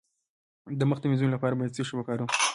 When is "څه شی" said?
1.77-1.93